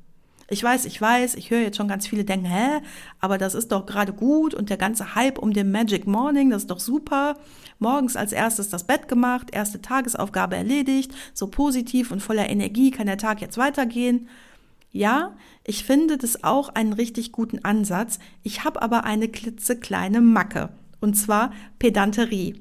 Ich 0.48 0.64
weiß, 0.64 0.86
ich 0.86 0.98
weiß, 0.98 1.34
ich 1.34 1.50
höre 1.50 1.60
jetzt 1.60 1.76
schon 1.76 1.88
ganz 1.88 2.06
viele 2.06 2.24
denken, 2.24 2.46
hä, 2.46 2.80
aber 3.20 3.36
das 3.36 3.54
ist 3.54 3.70
doch 3.70 3.84
gerade 3.84 4.14
gut 4.14 4.54
und 4.54 4.70
der 4.70 4.78
ganze 4.78 5.14
Hype 5.14 5.38
um 5.38 5.52
den 5.52 5.70
Magic 5.70 6.06
Morning, 6.06 6.48
das 6.48 6.62
ist 6.62 6.70
doch 6.70 6.80
super. 6.80 7.34
Morgens 7.78 8.16
als 8.16 8.32
erstes 8.32 8.70
das 8.70 8.84
Bett 8.84 9.08
gemacht, 9.08 9.50
erste 9.52 9.82
Tagesaufgabe 9.82 10.56
erledigt, 10.56 11.12
so 11.34 11.48
positiv 11.48 12.12
und 12.12 12.22
voller 12.22 12.48
Energie 12.48 12.90
kann 12.90 13.08
der 13.08 13.18
Tag 13.18 13.42
jetzt 13.42 13.58
weitergehen. 13.58 14.30
Ja, 14.90 15.36
ich 15.64 15.84
finde 15.84 16.16
das 16.16 16.44
auch 16.44 16.70
einen 16.70 16.92
richtig 16.92 17.32
guten 17.32 17.64
Ansatz. 17.64 18.18
Ich 18.42 18.64
habe 18.64 18.80
aber 18.82 19.04
eine 19.04 19.28
klitzekleine 19.28 20.20
Macke. 20.20 20.70
Und 21.00 21.14
zwar 21.14 21.52
Pedanterie. 21.78 22.60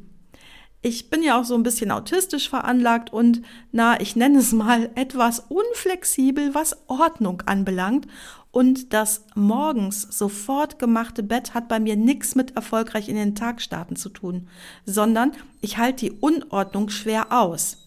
Ich 0.82 1.10
bin 1.10 1.24
ja 1.24 1.40
auch 1.40 1.44
so 1.44 1.56
ein 1.56 1.64
bisschen 1.64 1.90
autistisch 1.92 2.50
veranlagt 2.50 3.12
und, 3.12 3.42
na, 3.72 4.00
ich 4.00 4.16
nenne 4.16 4.40
es 4.40 4.52
mal 4.52 4.92
etwas 4.96 5.46
unflexibel, 5.50 6.54
was 6.54 6.78
Ordnung 6.88 7.42
anbelangt. 7.46 8.08
Und 8.52 8.94
das 8.94 9.24
morgens 9.36 10.02
sofort 10.02 10.80
gemachte 10.80 11.24
Bett 11.24 11.54
hat 11.54 11.68
bei 11.68 11.80
mir 11.80 11.96
nichts 11.96 12.36
mit 12.36 12.56
erfolgreich 12.56 13.10
in 13.10 13.16
den 13.16 13.36
Tag 13.36 13.62
starten 13.62 13.96
zu 13.96 14.10
tun, 14.10 14.48
sondern 14.86 15.34
ich 15.62 15.78
halte 15.78 16.06
die 16.06 16.12
Unordnung 16.12 16.90
schwer 16.90 17.32
aus. 17.32 17.87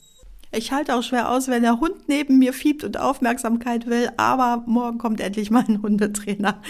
Ich 0.52 0.72
halte 0.72 0.96
auch 0.96 1.02
schwer 1.02 1.30
aus, 1.30 1.48
wenn 1.48 1.62
der 1.62 1.78
Hund 1.78 2.08
neben 2.08 2.38
mir 2.38 2.52
fiebt 2.52 2.82
und 2.82 2.98
Aufmerksamkeit 2.98 3.86
will, 3.86 4.10
aber 4.16 4.64
morgen 4.66 4.98
kommt 4.98 5.20
endlich 5.20 5.50
mein 5.50 5.80
Hundetrainer. 5.82 6.60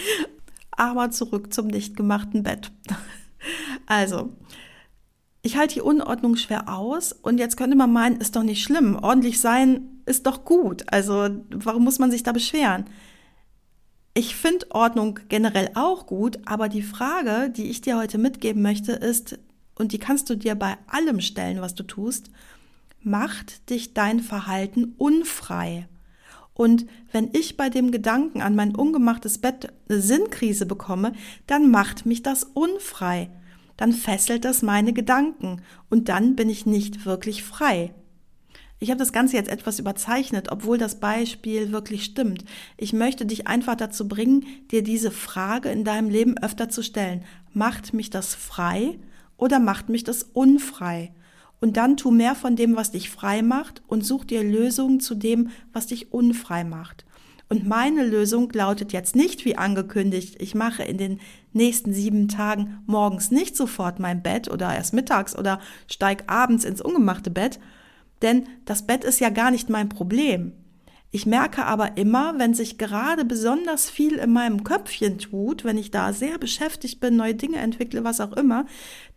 Aber 0.71 1.09
zurück 1.09 1.51
zum 1.53 1.67
nicht 1.67 1.95
gemachten 1.95 2.43
Bett. 2.43 2.71
Also, 3.87 4.29
ich 5.41 5.57
halte 5.57 5.73
die 5.73 5.81
Unordnung 5.81 6.35
schwer 6.35 6.69
aus 6.69 7.11
und 7.11 7.39
jetzt 7.39 7.57
könnte 7.57 7.75
man 7.75 7.91
meinen, 7.91 8.21
ist 8.21 8.35
doch 8.35 8.43
nicht 8.43 8.63
schlimm. 8.63 8.95
Ordentlich 9.01 9.41
sein 9.41 10.01
ist 10.05 10.27
doch 10.27 10.45
gut. 10.45 10.83
Also, 10.93 11.29
warum 11.49 11.83
muss 11.83 11.97
man 11.97 12.11
sich 12.11 12.21
da 12.21 12.31
beschweren? 12.31 12.85
Ich 14.13 14.35
finde 14.35 14.67
Ordnung 14.69 15.19
generell 15.27 15.71
auch 15.73 16.05
gut, 16.05 16.39
aber 16.45 16.69
die 16.69 16.83
Frage, 16.83 17.49
die 17.49 17.71
ich 17.71 17.81
dir 17.81 17.97
heute 17.97 18.19
mitgeben 18.19 18.61
möchte, 18.61 18.91
ist, 18.91 19.39
und 19.75 19.93
die 19.93 19.99
kannst 19.99 20.29
du 20.29 20.35
dir 20.35 20.53
bei 20.53 20.77
allem 20.85 21.19
stellen, 21.19 21.61
was 21.61 21.73
du 21.73 21.83
tust, 21.83 22.29
macht 23.03 23.69
dich 23.69 23.93
dein 23.93 24.19
Verhalten 24.19 24.95
unfrei. 24.97 25.87
Und 26.53 26.85
wenn 27.11 27.29
ich 27.33 27.57
bei 27.57 27.69
dem 27.69 27.91
Gedanken 27.91 28.41
an 28.41 28.55
mein 28.55 28.75
ungemachtes 28.75 29.39
Bett 29.39 29.73
eine 29.89 30.01
Sinnkrise 30.01 30.65
bekomme, 30.65 31.13
dann 31.47 31.71
macht 31.71 32.05
mich 32.05 32.23
das 32.23 32.43
unfrei. 32.43 33.29
Dann 33.77 33.93
fesselt 33.93 34.45
das 34.45 34.61
meine 34.61 34.93
Gedanken 34.93 35.61
und 35.89 36.09
dann 36.09 36.35
bin 36.35 36.49
ich 36.49 36.65
nicht 36.65 37.05
wirklich 37.05 37.43
frei. 37.43 37.93
Ich 38.83 38.89
habe 38.89 38.99
das 38.99 39.13
Ganze 39.13 39.37
jetzt 39.37 39.49
etwas 39.49 39.79
überzeichnet, 39.79 40.51
obwohl 40.51 40.77
das 40.79 40.99
Beispiel 40.99 41.71
wirklich 41.71 42.03
stimmt. 42.03 42.45
Ich 42.77 42.93
möchte 42.93 43.27
dich 43.27 43.47
einfach 43.47 43.75
dazu 43.75 44.07
bringen, 44.07 44.45
dir 44.71 44.83
diese 44.83 45.11
Frage 45.11 45.69
in 45.69 45.83
deinem 45.83 46.09
Leben 46.09 46.37
öfter 46.39 46.67
zu 46.67 46.81
stellen. 46.81 47.23
Macht 47.53 47.93
mich 47.93 48.09
das 48.09 48.33
frei 48.33 48.97
oder 49.37 49.59
macht 49.59 49.89
mich 49.89 50.03
das 50.03 50.23
unfrei? 50.23 51.13
Und 51.61 51.77
dann 51.77 51.95
tu 51.95 52.11
mehr 52.11 52.35
von 52.35 52.57
dem, 52.57 52.75
was 52.75 52.91
dich 52.91 53.09
frei 53.09 53.41
macht 53.41 53.81
und 53.87 54.05
such 54.05 54.25
dir 54.25 54.43
Lösungen 54.43 54.99
zu 54.99 55.15
dem, 55.15 55.51
was 55.71 55.87
dich 55.87 56.11
unfrei 56.11 56.65
macht. 56.65 57.05
Und 57.47 57.67
meine 57.67 58.05
Lösung 58.05 58.49
lautet 58.53 58.93
jetzt 58.93 59.15
nicht 59.15 59.45
wie 59.45 59.57
angekündigt, 59.57 60.41
ich 60.41 60.55
mache 60.55 60.83
in 60.83 60.97
den 60.97 61.19
nächsten 61.53 61.93
sieben 61.93 62.29
Tagen 62.29 62.81
morgens 62.85 63.29
nicht 63.29 63.57
sofort 63.57 63.99
mein 63.99 64.23
Bett 64.23 64.49
oder 64.49 64.73
erst 64.73 64.93
mittags 64.93 65.37
oder 65.37 65.59
steig 65.87 66.23
abends 66.27 66.63
ins 66.63 66.81
ungemachte 66.81 67.29
Bett, 67.29 67.59
denn 68.21 68.47
das 68.65 68.87
Bett 68.87 69.03
ist 69.03 69.19
ja 69.19 69.29
gar 69.29 69.51
nicht 69.51 69.69
mein 69.69 69.89
Problem. 69.89 70.53
Ich 71.13 71.25
merke 71.25 71.65
aber 71.65 71.97
immer, 71.97 72.39
wenn 72.39 72.53
sich 72.53 72.77
gerade 72.77 73.25
besonders 73.25 73.89
viel 73.89 74.13
in 74.13 74.31
meinem 74.31 74.63
Köpfchen 74.63 75.17
tut, 75.17 75.65
wenn 75.65 75.77
ich 75.77 75.91
da 75.91 76.13
sehr 76.13 76.37
beschäftigt 76.37 77.01
bin, 77.01 77.17
neue 77.17 77.35
Dinge 77.35 77.57
entwickle, 77.57 78.05
was 78.05 78.21
auch 78.21 78.31
immer, 78.31 78.65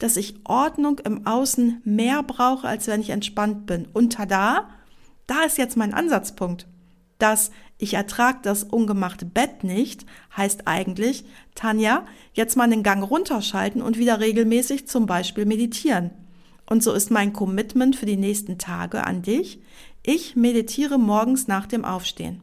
dass 0.00 0.16
ich 0.16 0.34
Ordnung 0.42 0.98
im 0.98 1.24
Außen 1.24 1.82
mehr 1.84 2.24
brauche, 2.24 2.66
als 2.66 2.88
wenn 2.88 3.00
ich 3.00 3.10
entspannt 3.10 3.66
bin. 3.66 3.86
Und 3.92 4.14
tada, 4.14 4.70
da 5.28 5.42
ist 5.44 5.56
jetzt 5.56 5.76
mein 5.76 5.94
Ansatzpunkt. 5.94 6.66
Dass 7.20 7.52
ich 7.78 7.94
ertrag 7.94 8.42
das 8.42 8.64
ungemachte 8.64 9.24
Bett 9.24 9.62
nicht, 9.62 10.04
heißt 10.36 10.66
eigentlich, 10.66 11.24
Tanja, 11.54 12.04
jetzt 12.32 12.56
mal 12.56 12.68
den 12.68 12.82
Gang 12.82 13.08
runterschalten 13.08 13.80
und 13.80 13.98
wieder 13.98 14.18
regelmäßig 14.18 14.88
zum 14.88 15.06
Beispiel 15.06 15.46
meditieren. 15.46 16.10
Und 16.66 16.82
so 16.82 16.92
ist 16.92 17.12
mein 17.12 17.32
Commitment 17.32 17.94
für 17.94 18.06
die 18.06 18.16
nächsten 18.16 18.58
Tage 18.58 19.04
an 19.04 19.22
dich. 19.22 19.60
Ich 20.06 20.36
meditiere 20.36 20.98
morgens 20.98 21.48
nach 21.48 21.66
dem 21.66 21.82
Aufstehen. 21.82 22.42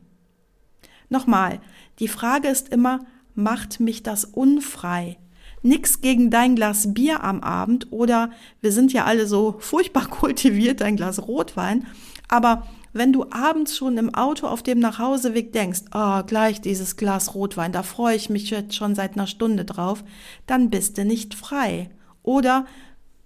Nochmal, 1.10 1.62
die 2.00 2.08
Frage 2.08 2.48
ist 2.48 2.70
immer, 2.70 3.02
macht 3.36 3.80
mich 3.80 4.02
das 4.02 4.26
unfrei? 4.26 5.18
Nix 5.62 6.02
gegen 6.02 6.32
dein 6.32 6.56
Glas 6.56 6.96
Bier 6.96 7.24
am 7.24 7.42
Abend 7.42 7.92
oder 7.92 8.32
wir 8.62 8.72
sind 8.72 8.94
ja 8.94 9.06
alle 9.06 9.28
so 9.28 9.58
furchtbar 9.60 10.08
kultiviert, 10.10 10.82
dein 10.82 10.96
Glas 10.96 11.28
Rotwein. 11.28 11.86
Aber 12.28 12.66
wenn 12.94 13.14
du 13.14 13.28
abends 13.30 13.78
schon 13.78 13.96
im 14.00 14.16
Auto 14.16 14.48
auf 14.48 14.64
dem 14.64 14.80
Nachhauseweg 14.80 15.54
denkst, 15.54 15.82
oh, 15.94 16.24
gleich 16.24 16.62
dieses 16.62 16.96
Glas 16.96 17.36
Rotwein, 17.36 17.72
da 17.72 17.84
freue 17.84 18.16
ich 18.16 18.32
mich 18.32 18.50
jetzt 18.50 18.74
schon 18.74 18.96
seit 18.96 19.14
einer 19.14 19.28
Stunde 19.28 19.66
drauf, 19.66 20.04
dann 20.48 20.72
bist 20.72 20.98
du 20.98 21.06
nicht 21.06 21.36
frei. 21.36 21.92
Oder 22.24 22.66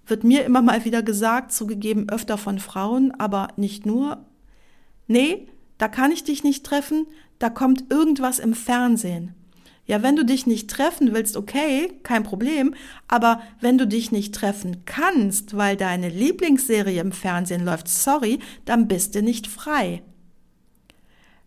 wird 0.06 0.24
mir 0.24 0.44
immer 0.44 0.62
mal 0.62 0.84
wieder 0.84 1.02
gesagt, 1.02 1.52
zugegeben 1.52 2.08
öfter 2.08 2.38
von 2.38 2.58
Frauen, 2.58 3.12
aber 3.18 3.48
nicht 3.56 3.86
nur. 3.86 4.24
Nee, 5.06 5.48
da 5.78 5.88
kann 5.88 6.12
ich 6.12 6.24
dich 6.24 6.44
nicht 6.44 6.64
treffen, 6.64 7.06
da 7.38 7.50
kommt 7.50 7.90
irgendwas 7.90 8.38
im 8.38 8.54
Fernsehen. 8.54 9.34
Ja, 9.86 10.02
wenn 10.02 10.16
du 10.16 10.24
dich 10.24 10.46
nicht 10.46 10.68
treffen 10.68 11.14
willst, 11.14 11.36
okay, 11.36 11.92
kein 12.02 12.24
Problem, 12.24 12.74
aber 13.06 13.40
wenn 13.60 13.78
du 13.78 13.86
dich 13.86 14.10
nicht 14.10 14.34
treffen 14.34 14.84
kannst, 14.84 15.56
weil 15.56 15.76
deine 15.76 16.08
Lieblingsserie 16.08 17.00
im 17.00 17.12
Fernsehen 17.12 17.64
läuft, 17.64 17.86
sorry, 17.86 18.40
dann 18.64 18.88
bist 18.88 19.14
du 19.14 19.22
nicht 19.22 19.46
frei. 19.46 20.02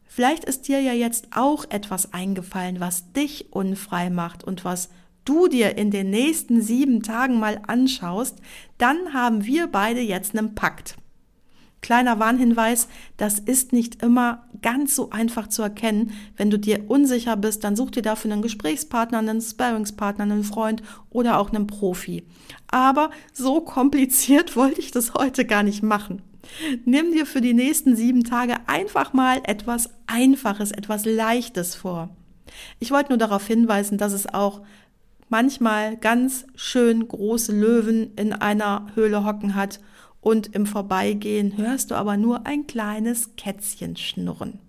Vielleicht 0.05 0.45
ist 0.45 0.67
dir 0.67 0.81
ja 0.81 0.93
jetzt 0.93 1.27
auch 1.31 1.65
etwas 1.69 2.13
eingefallen, 2.13 2.79
was 2.79 3.11
dich 3.11 3.51
unfrei 3.51 4.09
macht 4.09 4.43
und 4.43 4.63
was 4.63 4.89
du 5.25 5.47
dir 5.47 5.77
in 5.77 5.91
den 5.91 6.09
nächsten 6.09 6.61
sieben 6.61 7.03
Tagen 7.03 7.39
mal 7.39 7.61
anschaust, 7.67 8.37
dann 8.77 9.13
haben 9.13 9.45
wir 9.45 9.67
beide 9.67 10.01
jetzt 10.01 10.37
einen 10.37 10.55
Pakt. 10.55 10.95
Kleiner 11.81 12.19
Warnhinweis, 12.19 12.89
das 13.15 13.39
ist 13.39 13.71
nicht 13.71 14.03
immer 14.03 14.47
ganz 14.61 14.95
so 14.95 15.11
einfach 15.11 15.47
zu 15.47 15.61
erkennen. 15.61 16.11
Wenn 16.35 16.49
du 16.49 16.59
dir 16.59 16.89
unsicher 16.89 17.37
bist, 17.37 17.63
dann 17.63 17.77
such 17.77 17.91
dir 17.91 18.01
dafür 18.01 18.33
einen 18.33 18.41
Gesprächspartner, 18.41 19.19
einen 19.19 19.41
Sparringspartner, 19.41 20.25
einen 20.25 20.43
Freund 20.43 20.83
oder 21.09 21.39
auch 21.39 21.51
einen 21.51 21.67
Profi. 21.67 22.25
Aber 22.67 23.11
so 23.33 23.61
kompliziert 23.61 24.55
wollte 24.57 24.81
ich 24.81 24.91
das 24.91 25.13
heute 25.13 25.45
gar 25.45 25.63
nicht 25.63 25.81
machen. 25.81 26.21
Nimm 26.83 27.11
dir 27.11 27.25
für 27.25 27.41
die 27.41 27.53
nächsten 27.53 27.95
sieben 27.95 28.23
Tage 28.23 28.55
einfach 28.67 29.13
mal 29.13 29.39
etwas 29.43 29.89
Einfaches, 30.07 30.71
etwas 30.71 31.05
Leichtes 31.05 31.75
vor. 31.75 32.09
Ich 32.79 32.91
wollte 32.91 33.09
nur 33.09 33.17
darauf 33.17 33.45
hinweisen, 33.45 33.97
dass 33.97 34.13
es 34.13 34.27
auch 34.27 34.61
manchmal 35.29 35.97
ganz 35.97 36.45
schön 36.55 37.07
große 37.07 37.51
Löwen 37.51 38.13
in 38.15 38.33
einer 38.33 38.87
Höhle 38.95 39.23
hocken 39.23 39.55
hat 39.55 39.79
und 40.21 40.53
im 40.53 40.65
Vorbeigehen 40.65 41.57
hörst 41.57 41.91
du 41.91 41.95
aber 41.95 42.17
nur 42.17 42.45
ein 42.45 42.67
kleines 42.67 43.35
Kätzchen 43.35 43.95
schnurren. 43.95 44.59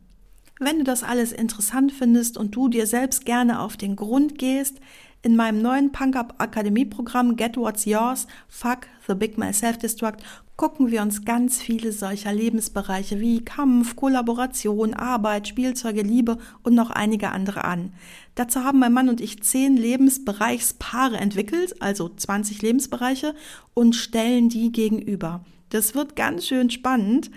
Wenn 0.60 0.78
du 0.78 0.84
das 0.84 1.02
alles 1.02 1.32
interessant 1.32 1.90
findest 1.90 2.36
und 2.36 2.54
du 2.54 2.68
dir 2.68 2.86
selbst 2.86 3.24
gerne 3.24 3.60
auf 3.60 3.78
den 3.78 3.96
Grund 3.96 4.38
gehst, 4.38 4.78
in 5.22 5.36
meinem 5.36 5.60
neuen 5.62 5.92
Punk 5.92 6.16
Up 6.16 6.34
Akademie 6.38 6.86
Programm 6.86 7.36
Get 7.36 7.56
What's 7.56 7.84
Yours, 7.84 8.26
Fuck 8.48 8.86
the 9.06 9.14
Big 9.14 9.38
My 9.38 9.52
Self 9.52 9.78
Destruct 9.78 10.22
gucken 10.60 10.90
wir 10.90 11.00
uns 11.00 11.24
ganz 11.24 11.58
viele 11.58 11.90
solcher 11.90 12.34
Lebensbereiche 12.34 13.18
wie 13.18 13.42
Kampf, 13.42 13.96
Kollaboration, 13.96 14.92
Arbeit, 14.92 15.48
Spielzeuge, 15.48 16.02
Liebe 16.02 16.36
und 16.62 16.74
noch 16.74 16.90
einige 16.90 17.30
andere 17.30 17.64
an. 17.64 17.94
Dazu 18.34 18.62
haben 18.62 18.78
mein 18.78 18.92
Mann 18.92 19.08
und 19.08 19.22
ich 19.22 19.42
zehn 19.42 19.78
Lebensbereichspaare 19.78 21.16
entwickelt, 21.16 21.80
also 21.80 22.10
20 22.10 22.60
Lebensbereiche, 22.60 23.34
und 23.72 23.96
stellen 23.96 24.50
die 24.50 24.70
gegenüber. 24.70 25.46
Das 25.70 25.94
wird 25.94 26.14
ganz 26.14 26.46
schön 26.46 26.68
spannend, 26.68 27.30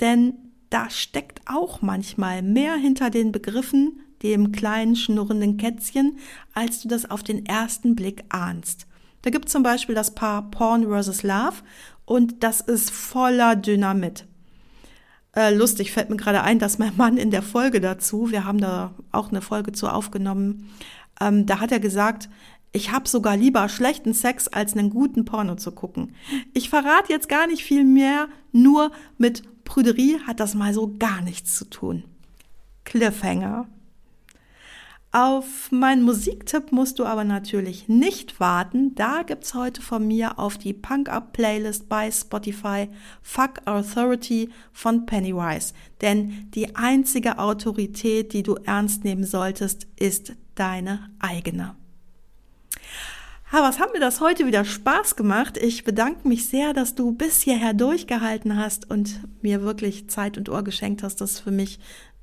denn 0.00 0.32
da 0.70 0.88
steckt 0.88 1.42
auch 1.44 1.82
manchmal 1.82 2.40
mehr 2.40 2.76
hinter 2.76 3.10
den 3.10 3.32
Begriffen, 3.32 4.00
dem 4.22 4.52
kleinen 4.52 4.96
schnurrenden 4.96 5.56
Kätzchen, 5.56 6.18
als 6.54 6.82
du 6.82 6.88
das 6.88 7.10
auf 7.10 7.22
den 7.22 7.46
ersten 7.46 7.94
Blick 7.94 8.24
ahnst. 8.28 8.86
Da 9.22 9.30
gibt 9.30 9.48
zum 9.48 9.62
Beispiel 9.62 9.94
das 9.94 10.14
Paar 10.14 10.50
Porn 10.50 10.86
vs. 10.86 11.22
Love 11.22 11.62
und 12.04 12.42
das 12.42 12.60
ist 12.60 12.90
voller 12.90 13.56
Dynamit. 13.56 14.26
Äh, 15.34 15.54
lustig 15.54 15.92
fällt 15.92 16.10
mir 16.10 16.16
gerade 16.16 16.42
ein, 16.42 16.58
dass 16.58 16.78
mein 16.78 16.96
Mann 16.96 17.16
in 17.16 17.30
der 17.30 17.42
Folge 17.42 17.80
dazu, 17.80 18.30
wir 18.30 18.44
haben 18.44 18.60
da 18.60 18.94
auch 19.12 19.30
eine 19.30 19.40
Folge 19.40 19.72
zu 19.72 19.88
aufgenommen, 19.88 20.70
ähm, 21.20 21.46
da 21.46 21.60
hat 21.60 21.72
er 21.72 21.80
gesagt, 21.80 22.28
ich 22.72 22.90
habe 22.90 23.08
sogar 23.08 23.36
lieber 23.36 23.68
schlechten 23.68 24.14
Sex, 24.14 24.48
als 24.48 24.74
einen 24.74 24.90
guten 24.90 25.24
Porno 25.24 25.56
zu 25.56 25.72
gucken. 25.72 26.14
Ich 26.54 26.70
verrate 26.70 27.12
jetzt 27.12 27.28
gar 27.28 27.46
nicht 27.46 27.62
viel 27.62 27.84
mehr, 27.84 28.28
nur 28.50 28.90
mit 29.18 29.42
Prüderie 29.64 30.18
hat 30.26 30.40
das 30.40 30.54
mal 30.54 30.72
so 30.74 30.94
gar 30.98 31.20
nichts 31.22 31.56
zu 31.56 31.66
tun. 31.66 32.04
Cliffhanger. 32.84 33.68
Auf 35.14 35.70
meinen 35.70 36.04
Musiktipp 36.04 36.72
musst 36.72 36.98
du 36.98 37.04
aber 37.04 37.22
natürlich 37.24 37.86
nicht 37.86 38.40
warten. 38.40 38.94
Da 38.94 39.24
gibt's 39.24 39.52
heute 39.52 39.82
von 39.82 40.08
mir 40.08 40.38
auf 40.38 40.56
die 40.56 40.72
Punk 40.72 41.10
Up 41.10 41.34
Playlist 41.34 41.90
bei 41.90 42.10
Spotify 42.10 42.88
Fuck 43.20 43.60
Authority 43.66 44.48
von 44.72 45.04
Pennywise. 45.04 45.74
Denn 46.00 46.50
die 46.54 46.76
einzige 46.76 47.38
Autorität, 47.38 48.32
die 48.32 48.42
du 48.42 48.54
ernst 48.54 49.04
nehmen 49.04 49.24
solltest, 49.24 49.86
ist 50.00 50.32
deine 50.54 51.10
eigene. 51.18 51.76
Aber 53.50 53.68
was 53.68 53.80
hat 53.80 53.92
mir 53.92 54.00
das 54.00 54.22
heute 54.22 54.46
wieder 54.46 54.64
Spaß 54.64 55.16
gemacht? 55.16 55.58
Ich 55.58 55.84
bedanke 55.84 56.26
mich 56.26 56.48
sehr, 56.48 56.72
dass 56.72 56.94
du 56.94 57.12
bis 57.12 57.42
hierher 57.42 57.74
durchgehalten 57.74 58.56
hast 58.56 58.90
und 58.90 59.20
mir 59.42 59.60
wirklich 59.60 60.08
Zeit 60.08 60.38
und 60.38 60.48
Ohr 60.48 60.64
geschenkt 60.64 61.02
hast. 61.02 61.20
Das 61.20 61.32
ist 61.32 61.40
für 61.40 61.50
mich 61.50 61.78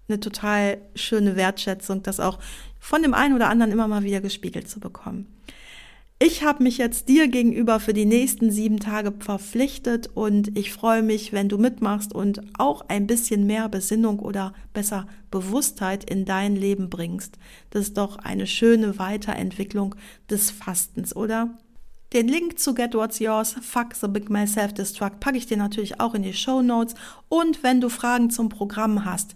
eine 0.10 0.20
total 0.20 0.80
schöne 0.96 1.36
Wertschätzung, 1.36 2.04
das 2.04 2.20
auch 2.20 2.40
von 2.80 3.02
dem 3.02 3.14
einen 3.14 3.36
oder 3.36 3.50
anderen 3.50 3.72
immer 3.72 3.88
mal 3.88 4.04
wieder 4.04 4.22
gespiegelt 4.22 4.70
zu 4.70 4.80
bekommen. 4.80 5.28
Ich 6.22 6.44
habe 6.44 6.64
mich 6.64 6.78
jetzt 6.78 7.08
dir 7.08 7.30
gegenüber 7.30 7.80
für 7.80 7.94
die 7.94 8.06
nächsten 8.06 8.52
sieben 8.52 8.82
Tage 8.82 9.14
verpflichtet 9.20 10.10
und 10.14 10.58
ich 10.58 10.74
freue 10.74 11.02
mich, 11.02 11.32
wenn 11.32 11.48
du 11.48 11.58
mitmachst 11.58 12.14
und 12.14 12.42
auch 12.58 12.82
ein 12.90 13.08
bisschen 13.08 13.48
mehr 13.48 13.70
Besinnung 13.70 14.20
oder 14.20 14.54
besser 14.74 15.08
Bewusstheit 15.32 16.10
in 16.10 16.26
dein 16.26 16.58
Leben 16.58 16.90
bringst. 16.90 17.40
Das 17.70 17.84
ist 17.84 17.98
doch 17.98 18.18
eine 18.18 18.48
schöne 18.48 19.00
Weiterentwicklung 19.00 19.96
des 20.30 20.52
Fastens, 20.52 21.16
oder? 21.16 21.58
Den 22.12 22.28
Link 22.28 22.60
zu 22.60 22.74
Get 22.74 22.96
What's 22.96 23.20
Yours, 23.20 23.56
Fuck 23.62 23.94
the 23.94 24.10
Big 24.10 24.30
My 24.30 24.46
Self 24.46 24.74
Destruct, 24.74 25.22
packe 25.22 25.38
ich 25.38 25.46
dir 25.46 25.56
natürlich 25.58 26.02
auch 26.02 26.16
in 26.16 26.24
die 26.24 26.34
Show 26.34 26.62
Notes. 26.62 26.96
Und 27.30 27.64
wenn 27.64 27.80
du 27.80 27.88
Fragen 27.88 28.30
zum 28.30 28.50
Programm 28.50 29.06
hast, 29.06 29.36